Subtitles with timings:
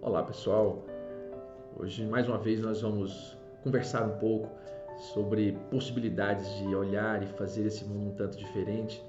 [0.00, 0.86] Olá pessoal,
[1.76, 4.48] hoje mais uma vez nós vamos conversar um pouco
[5.12, 9.04] sobre possibilidades de olhar e fazer esse mundo um tanto diferente.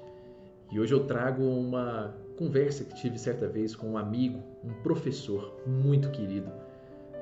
[0.72, 5.54] E hoje eu trago uma conversa que tive certa vez com um amigo, um professor
[5.64, 6.50] muito querido,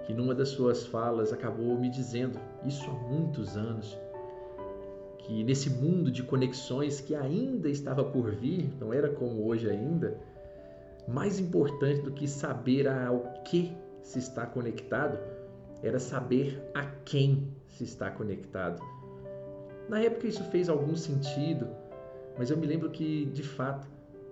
[0.07, 3.99] que numa das suas falas acabou me dizendo, isso há muitos anos,
[5.19, 10.19] que nesse mundo de conexões que ainda estava por vir, não era como hoje ainda,
[11.09, 15.19] mais importante do que saber ao que se está conectado
[15.83, 18.83] era saber a quem se está conectado.
[19.89, 21.67] Na época isso fez algum sentido,
[22.37, 23.89] mas eu me lembro que, de fato,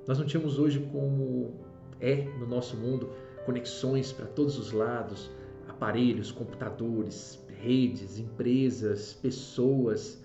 [0.06, 1.54] nós não tínhamos hoje como
[1.98, 3.10] é no nosso mundo
[3.46, 5.30] conexões para todos os lados,
[5.68, 10.22] aparelhos, computadores, redes, empresas, pessoas.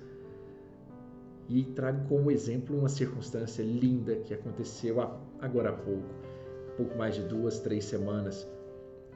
[1.47, 4.99] E trago como exemplo uma circunstância linda que aconteceu
[5.39, 6.30] agora há pouco
[6.77, 8.48] pouco mais de duas, três semanas,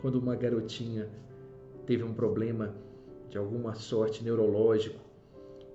[0.01, 1.09] quando uma garotinha
[1.85, 2.75] teve um problema
[3.29, 4.99] de alguma sorte neurológico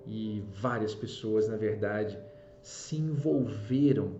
[0.06, 2.18] e várias pessoas, na verdade,
[2.62, 4.14] se envolveram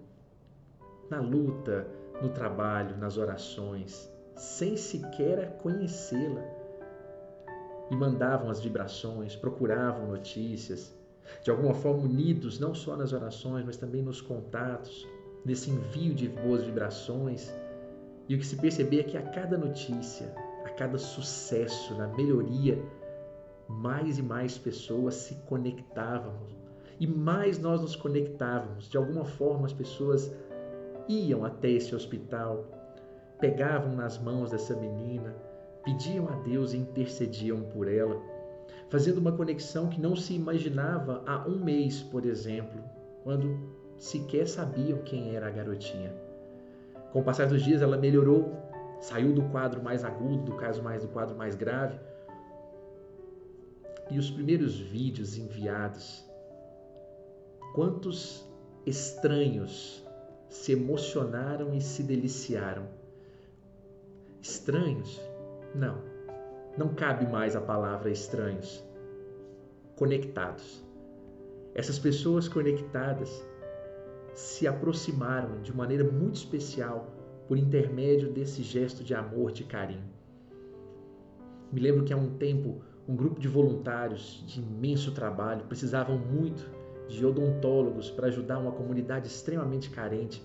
[1.08, 1.86] na luta,
[2.22, 6.42] no trabalho, nas orações, sem sequer conhecê-la.
[7.90, 10.94] E mandavam as vibrações, procuravam notícias,
[11.42, 15.06] de alguma forma unidos não só nas orações, mas também nos contatos,
[15.44, 17.52] nesse envio de boas vibrações.
[18.28, 22.78] E o que se perceber é que a cada notícia, a cada sucesso, na melhoria,
[23.68, 26.34] mais e mais pessoas se conectavam.
[26.98, 28.88] E mais nós nos conectávamos.
[28.88, 30.32] De alguma forma, as pessoas
[31.08, 32.64] iam até esse hospital,
[33.40, 35.34] pegavam nas mãos dessa menina,
[35.82, 38.20] pediam a Deus e intercediam por ela,
[38.90, 42.80] fazendo uma conexão que não se imaginava há um mês, por exemplo,
[43.24, 43.58] quando
[44.00, 46.12] sequer sabiam quem era a garotinha.
[47.12, 48.56] Com o passar dos dias, ela melhorou,
[48.98, 52.00] saiu do quadro mais agudo, do caso mais do quadro mais grave.
[54.10, 56.24] E os primeiros vídeos enviados,
[57.74, 58.48] quantos
[58.86, 60.04] estranhos
[60.48, 62.88] se emocionaram e se deliciaram.
[64.40, 65.20] Estranhos?
[65.74, 65.98] Não.
[66.76, 68.82] Não cabe mais a palavra estranhos.
[69.94, 70.82] Conectados.
[71.74, 73.49] Essas pessoas conectadas
[74.34, 77.06] se aproximaram de maneira muito especial
[77.48, 80.08] por intermédio desse gesto de amor, de carinho.
[81.72, 86.70] Me lembro que há um tempo um grupo de voluntários de imenso trabalho precisavam muito
[87.08, 90.40] de odontólogos para ajudar uma comunidade extremamente carente,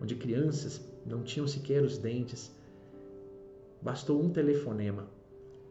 [0.00, 2.56] onde crianças não tinham sequer os dentes.
[3.82, 5.08] Bastou um telefonema,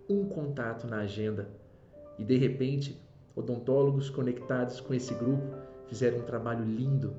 [0.10, 1.50] um contato na agenda
[2.20, 3.02] e de repente
[3.36, 5.48] odontólogos conectados com esse grupo
[5.88, 7.16] fizeram um trabalho lindo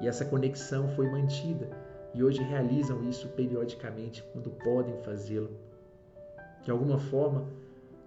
[0.00, 1.68] e essa conexão foi mantida
[2.14, 5.50] e hoje realizam isso periodicamente quando podem fazê-lo.
[6.62, 7.46] De alguma forma,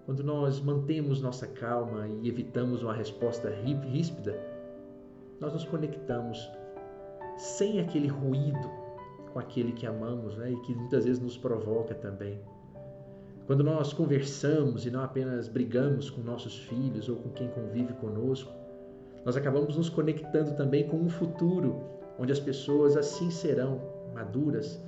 [0.04, 4.38] quando nós mantemos nossa calma e evitamos uma resposta ríspida,
[5.40, 6.50] nós nos conectamos
[7.36, 8.70] sem aquele ruído
[9.32, 10.52] com aquele que amamos né?
[10.52, 12.38] e que muitas vezes nos provoca também.
[13.46, 18.50] Quando nós conversamos e não apenas brigamos com nossos filhos ou com quem convive conosco,
[19.24, 21.80] nós acabamos nos conectando também com um futuro
[22.18, 23.80] onde as pessoas assim serão
[24.12, 24.80] maduras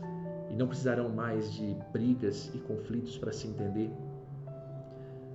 [0.51, 3.91] e não precisarão mais de brigas e conflitos para se entender.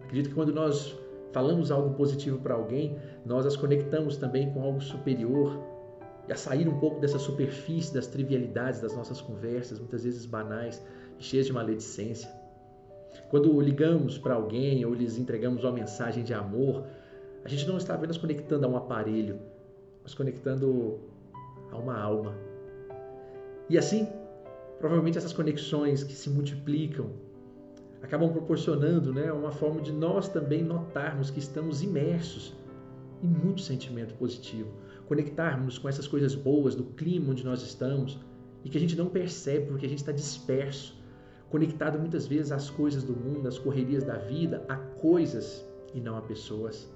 [0.04, 0.98] Acredito que quando nós
[1.32, 5.58] falamos algo positivo para alguém, nós as conectamos também com algo superior
[6.28, 10.86] e a sair um pouco dessa superfície das trivialidades das nossas conversas, muitas vezes banais
[11.20, 12.30] e cheias de maledicência.
[13.30, 16.86] Quando ligamos para alguém ou lhes entregamos uma mensagem de amor,
[17.44, 19.40] a gente não está apenas conectando a um aparelho,
[20.04, 21.00] mas conectando
[21.72, 22.36] a uma alma.
[23.70, 24.08] E assim,
[24.80, 27.12] provavelmente essas conexões que se multiplicam
[28.02, 32.56] acabam proporcionando né, uma forma de nós também notarmos que estamos imersos
[33.24, 34.72] em muito sentimento positivo,
[35.06, 38.20] conectarmos com essas coisas boas do clima onde nós estamos
[38.64, 41.00] e que a gente não percebe porque a gente está disperso,
[41.50, 45.64] conectado muitas vezes às coisas do mundo, às correrias da vida, a coisas
[45.94, 46.92] e não a pessoas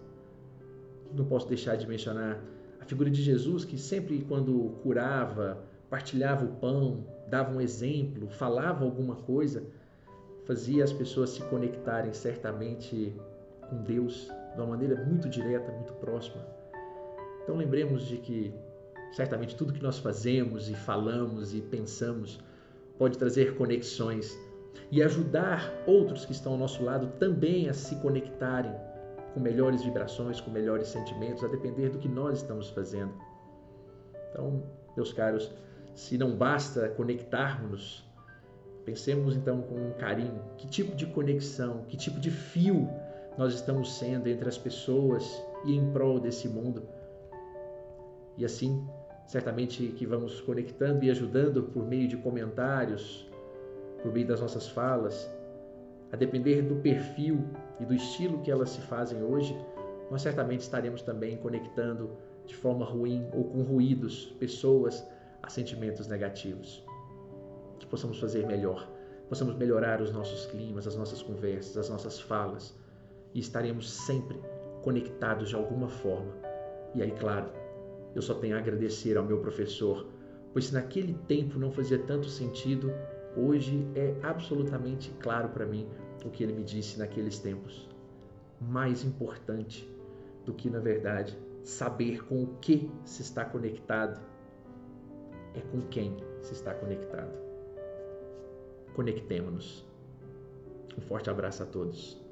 [1.16, 2.40] não posso deixar de mencionar
[2.80, 5.58] a figura de Jesus, que sempre quando curava,
[5.90, 9.64] partilhava o pão, dava um exemplo, falava alguma coisa,
[10.46, 13.16] fazia as pessoas se conectarem certamente
[13.70, 16.46] com Deus de uma maneira muito direta, muito próxima.
[17.44, 18.54] Então lembremos de que
[19.12, 22.40] certamente tudo que nós fazemos e falamos e pensamos
[22.98, 24.38] pode trazer conexões
[24.92, 28.74] e ajudar outros que estão ao nosso lado também a se conectarem
[29.36, 33.14] com melhores vibrações, com melhores sentimentos, a depender do que nós estamos fazendo.
[34.32, 34.64] Então,
[34.98, 35.54] meus caros,
[35.94, 38.06] se não basta conectarmos
[38.86, 42.88] Pensemos então com carinho que tipo de conexão, que tipo de fio
[43.36, 46.84] nós estamos sendo entre as pessoas e em prol desse mundo.
[48.38, 48.88] E assim,
[49.26, 53.28] certamente que vamos conectando e ajudando por meio de comentários,
[54.04, 55.28] por meio das nossas falas,
[56.12, 57.44] a depender do perfil
[57.80, 59.58] e do estilo que elas se fazem hoje,
[60.10, 62.12] nós certamente estaremos também conectando
[62.46, 65.06] de forma ruim ou com ruídos pessoas
[65.42, 66.86] a sentimentos negativos.
[67.80, 68.90] Que possamos fazer melhor,
[69.28, 72.78] possamos melhorar os nossos climas, as nossas conversas, as nossas falas
[73.34, 74.40] e estaremos sempre
[74.84, 76.32] conectados de alguma forma.
[76.94, 77.50] E aí, claro,
[78.14, 80.08] eu só tenho a agradecer ao meu professor,
[80.54, 82.92] pois se naquele tempo não fazia tanto sentido,
[83.36, 85.90] hoje é absolutamente claro para mim
[86.26, 87.88] o que ele me disse naqueles tempos.
[88.60, 89.88] Mais importante
[90.46, 94.20] do que, na verdade, saber com o que se está conectado,
[95.54, 97.32] é com quem se está conectado.
[98.96, 99.86] Conectemos-nos.
[100.98, 102.25] Um forte abraço a todos.